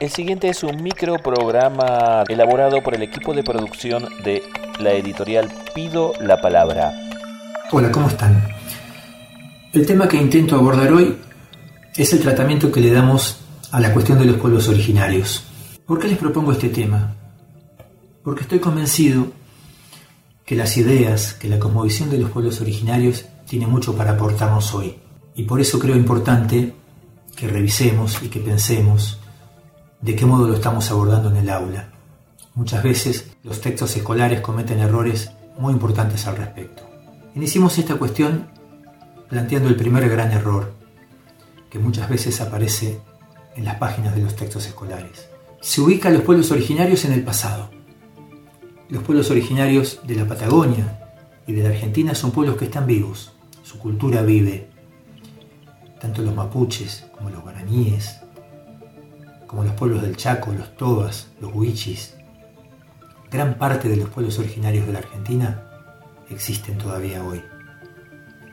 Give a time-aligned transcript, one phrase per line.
[0.00, 4.44] El siguiente es un microprograma elaborado por el equipo de producción de
[4.78, 6.94] la editorial Pido la Palabra.
[7.72, 8.48] Hola, ¿cómo están?
[9.72, 11.16] El tema que intento abordar hoy
[11.96, 13.40] es el tratamiento que le damos
[13.72, 15.42] a la cuestión de los pueblos originarios.
[15.84, 17.16] ¿Por qué les propongo este tema?
[18.22, 19.32] Porque estoy convencido
[20.44, 24.94] que las ideas, que la cosmovisión de los pueblos originarios tiene mucho para aportarnos hoy.
[25.34, 26.72] Y por eso creo importante
[27.34, 29.18] que revisemos y que pensemos
[30.00, 31.90] de qué modo lo estamos abordando en el aula.
[32.54, 36.82] Muchas veces los textos escolares cometen errores muy importantes al respecto.
[37.34, 38.48] Iniciemos esta cuestión
[39.28, 40.72] planteando el primer gran error
[41.70, 43.00] que muchas veces aparece
[43.54, 45.28] en las páginas de los textos escolares.
[45.60, 47.70] Se ubica a los pueblos originarios en el pasado.
[48.88, 51.10] Los pueblos originarios de la Patagonia
[51.46, 53.32] y de la Argentina son pueblos que están vivos,
[53.64, 54.68] su cultura vive.
[56.00, 58.20] Tanto los mapuches como los guaraníes,
[59.48, 62.14] como los pueblos del Chaco, los tobas, los huichis,
[63.30, 65.62] gran parte de los pueblos originarios de la Argentina
[66.30, 67.42] existen todavía hoy.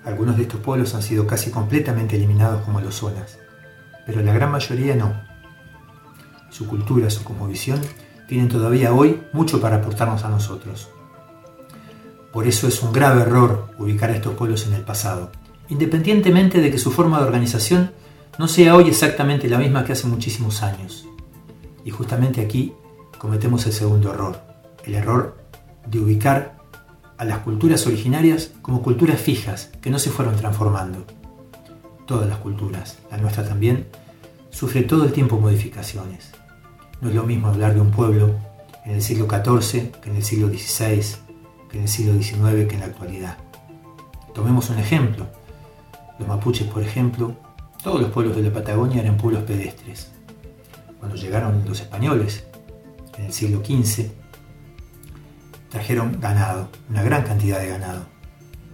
[0.06, 3.38] Algunos de estos pueblos han sido casi completamente eliminados como los zonas,
[4.06, 5.22] pero la gran mayoría no.
[6.50, 7.82] Su cultura, su cosmovisión,
[8.28, 10.90] tienen todavía hoy mucho para aportarnos a nosotros.
[12.32, 15.32] Por eso es un grave error ubicar a estos pueblos en el pasado,
[15.68, 17.92] independientemente de que su forma de organización
[18.38, 21.08] no sea hoy exactamente la misma que hace muchísimos años.
[21.86, 22.74] Y justamente aquí
[23.18, 24.42] cometemos el segundo error,
[24.84, 25.38] el error
[25.88, 26.58] de ubicar
[27.18, 31.06] a las culturas originarias como culturas fijas que no se fueron transformando.
[32.06, 33.88] Todas las culturas, la nuestra también,
[34.50, 36.32] sufre todo el tiempo modificaciones.
[37.02, 38.36] No es lo mismo hablar de un pueblo
[38.84, 41.02] en el siglo XIV que en el siglo XVI,
[41.70, 43.38] que en el siglo XIX que en la actualidad.
[44.34, 45.26] Tomemos un ejemplo.
[46.20, 47.36] Los mapuches, por ejemplo,
[47.86, 50.10] todos los pueblos de la Patagonia eran pueblos pedestres.
[50.98, 52.44] Cuando llegaron los españoles,
[53.16, 54.08] en el siglo XV,
[55.70, 58.08] trajeron ganado, una gran cantidad de ganado.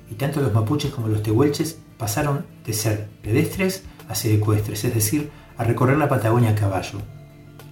[0.09, 4.95] Y tanto los mapuches como los tehuelches pasaron de ser pedestres a ser ecuestres, es
[4.95, 7.00] decir, a recorrer la Patagonia a caballo.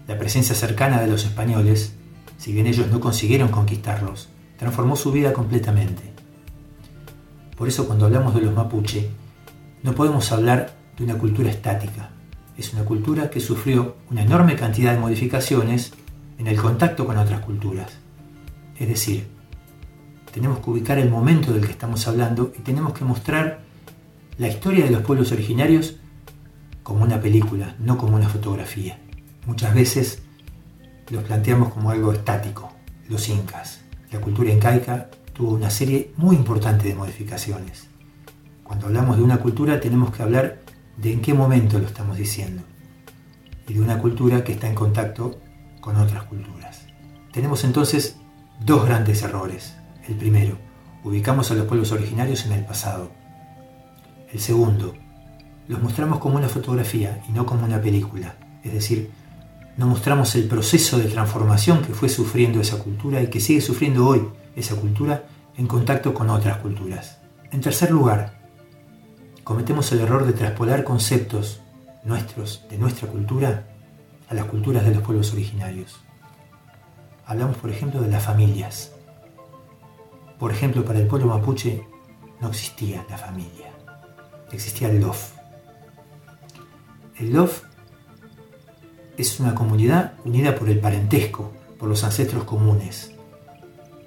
[0.09, 1.93] La presencia cercana de los españoles,
[2.37, 6.03] si bien ellos no consiguieron conquistarlos, transformó su vida completamente.
[7.57, 9.09] Por eso cuando hablamos de los mapuche,
[9.83, 12.09] no podemos hablar de una cultura estática.
[12.57, 15.93] Es una cultura que sufrió una enorme cantidad de modificaciones
[16.37, 17.97] en el contacto con otras culturas.
[18.77, 19.27] Es decir,
[20.33, 23.61] tenemos que ubicar el momento del que estamos hablando y tenemos que mostrar
[24.37, 25.95] la historia de los pueblos originarios
[26.83, 28.99] como una película, no como una fotografía.
[29.45, 30.21] Muchas veces
[31.09, 32.71] los planteamos como algo estático,
[33.07, 33.81] los incas.
[34.11, 37.87] La cultura incaica tuvo una serie muy importante de modificaciones.
[38.63, 40.59] Cuando hablamos de una cultura tenemos que hablar
[41.01, 42.61] de en qué momento lo estamos diciendo
[43.67, 45.39] y de una cultura que está en contacto
[45.79, 46.85] con otras culturas.
[47.31, 48.17] Tenemos entonces
[48.59, 49.75] dos grandes errores.
[50.07, 50.57] El primero,
[51.03, 53.11] ubicamos a los pueblos originarios en el pasado.
[54.31, 54.95] El segundo,
[55.67, 58.35] los mostramos como una fotografía y no como una película.
[58.63, 59.11] Es decir,
[59.77, 64.05] no mostramos el proceso de transformación que fue sufriendo esa cultura y que sigue sufriendo
[64.05, 65.23] hoy esa cultura
[65.55, 67.19] en contacto con otras culturas.
[67.51, 68.38] En tercer lugar,
[69.49, 71.59] cometemos el error de traspolar conceptos
[72.03, 73.65] nuestros, de nuestra cultura,
[74.29, 75.99] a las culturas de los pueblos originarios.
[77.25, 78.91] Hablamos, por ejemplo, de las familias.
[80.37, 81.83] Por ejemplo, para el pueblo mapuche
[82.39, 83.71] no existía la familia,
[84.51, 85.31] existía el LOF.
[87.17, 87.63] El LOF
[89.17, 93.15] es una comunidad unida por el parentesco, por los ancestros comunes.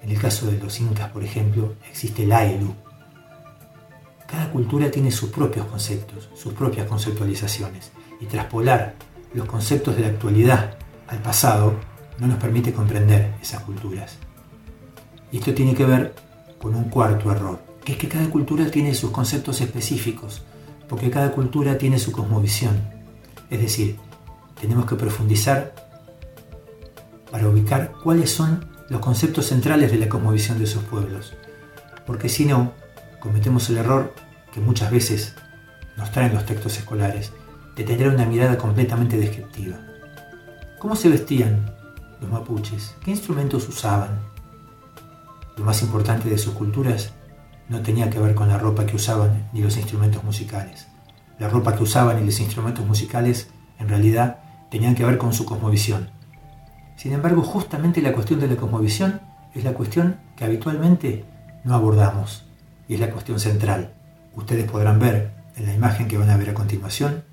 [0.02, 2.76] En el caso de los incas, por ejemplo, existe el Aelu,
[4.32, 8.94] cada cultura tiene sus propios conceptos, sus propias conceptualizaciones, y traspolar
[9.34, 11.74] los conceptos de la actualidad al pasado
[12.18, 14.16] no nos permite comprender esas culturas.
[15.30, 16.14] Y esto tiene que ver
[16.58, 20.40] con un cuarto error, que es que cada cultura tiene sus conceptos específicos,
[20.88, 22.80] porque cada cultura tiene su cosmovisión.
[23.50, 23.98] Es decir,
[24.58, 25.74] tenemos que profundizar
[27.30, 31.34] para ubicar cuáles son los conceptos centrales de la cosmovisión de esos pueblos,
[32.06, 32.72] porque si no,
[33.22, 34.12] cometemos el error
[34.52, 35.36] que muchas veces
[35.96, 37.32] nos traen los textos escolares
[37.76, 39.76] de tener una mirada completamente descriptiva.
[40.80, 41.72] ¿Cómo se vestían
[42.20, 42.96] los mapuches?
[43.04, 44.18] ¿Qué instrumentos usaban?
[45.56, 47.12] Lo más importante de sus culturas
[47.68, 50.88] no tenía que ver con la ropa que usaban ni los instrumentos musicales.
[51.38, 55.44] La ropa que usaban y los instrumentos musicales en realidad tenían que ver con su
[55.44, 56.10] cosmovisión.
[56.96, 59.20] Sin embargo, justamente la cuestión de la cosmovisión
[59.54, 61.24] es la cuestión que habitualmente
[61.62, 62.46] no abordamos
[62.88, 63.94] y es la cuestión central.
[64.34, 67.24] Ustedes podrán ver en la imagen que van a ver a continuación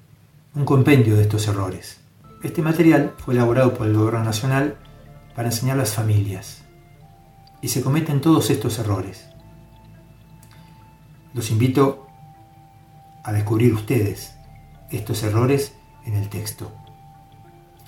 [0.56, 2.00] un compendio de estos errores.
[2.44, 4.78] Este material fue elaborado por el Gobierno Nacional
[5.36, 6.64] para enseñar a las familias
[7.62, 9.30] y se cometen todos estos errores.
[11.34, 12.08] Los invito
[13.24, 14.36] a descubrir ustedes
[14.90, 15.74] estos errores
[16.06, 16.72] en el texto.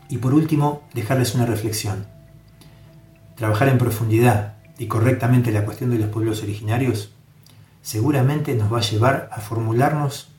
[0.09, 2.05] Y por último, dejarles una reflexión.
[3.35, 7.13] Trabajar en profundidad y correctamente la cuestión de los pueblos originarios
[7.81, 10.29] seguramente nos va a llevar a formularnos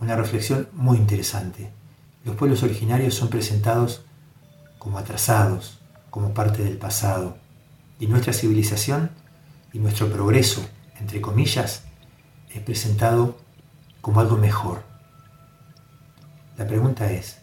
[0.00, 1.70] una reflexión muy interesante.
[2.24, 4.04] Los pueblos originarios son presentados
[4.78, 5.78] como atrasados,
[6.10, 7.36] como parte del pasado,
[7.98, 9.10] y nuestra civilización
[9.72, 10.64] y nuestro progreso,
[11.00, 11.84] entre comillas,
[12.52, 13.38] es presentado
[14.00, 14.82] como algo mejor.
[16.56, 17.38] La pregunta es,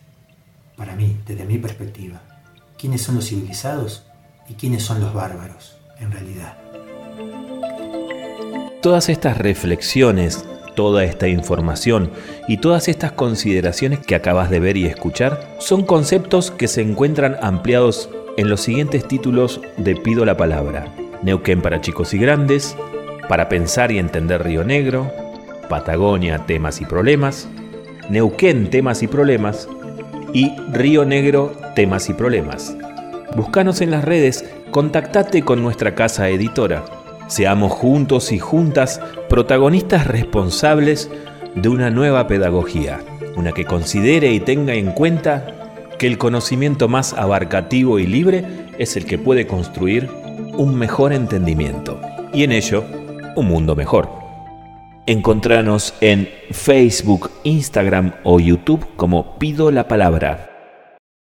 [0.77, 2.22] para mí, desde mi perspectiva,
[2.77, 4.06] ¿quiénes son los civilizados
[4.48, 6.81] y quiénes son los bárbaros en realidad?
[8.81, 10.44] Todas estas reflexiones,
[10.74, 12.10] toda esta información
[12.48, 17.38] y todas estas consideraciones que acabas de ver y escuchar son conceptos que se encuentran
[17.44, 20.88] ampliados en los siguientes títulos de Pido la Palabra.
[21.22, 22.75] Neuquén para chicos y grandes,
[23.30, 25.12] para pensar y entender Río Negro,
[25.69, 27.48] Patagonia, temas y problemas,
[28.10, 29.69] Neuquén, temas y problemas,
[30.34, 32.75] y Río Negro, temas y problemas.
[33.36, 36.84] Búscanos en las redes, contactate con nuestra casa editora
[37.31, 39.00] Seamos juntos y juntas
[39.30, 41.10] protagonistas responsables
[41.56, 43.00] de una nueva pedagogía,
[43.38, 45.48] una que considere y tenga en cuenta
[45.98, 48.44] que el conocimiento más abarcativo y libre
[48.78, 50.10] es el que puede construir
[50.57, 52.01] un mejor entendimiento
[52.33, 52.83] y en ello
[53.38, 54.10] un mundo mejor.
[55.06, 60.50] Encontranos en Facebook, Instagram o YouTube como Pido la Palabra.